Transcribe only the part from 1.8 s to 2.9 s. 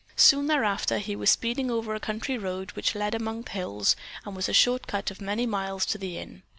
a country road